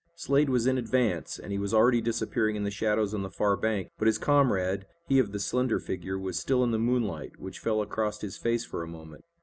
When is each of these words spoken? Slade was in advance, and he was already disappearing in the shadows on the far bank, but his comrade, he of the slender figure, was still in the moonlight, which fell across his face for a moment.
Slade 0.15 0.49
was 0.49 0.65
in 0.65 0.79
advance, 0.79 1.37
and 1.37 1.51
he 1.51 1.59
was 1.59 1.75
already 1.75 2.01
disappearing 2.01 2.55
in 2.55 2.63
the 2.63 2.71
shadows 2.71 3.13
on 3.13 3.21
the 3.21 3.29
far 3.29 3.55
bank, 3.55 3.91
but 3.99 4.07
his 4.07 4.17
comrade, 4.17 4.87
he 5.07 5.19
of 5.19 5.31
the 5.31 5.37
slender 5.39 5.77
figure, 5.79 6.17
was 6.17 6.39
still 6.39 6.63
in 6.63 6.71
the 6.71 6.79
moonlight, 6.79 7.39
which 7.39 7.59
fell 7.59 7.83
across 7.83 8.19
his 8.21 8.35
face 8.35 8.65
for 8.65 8.81
a 8.81 8.87
moment. 8.87 9.25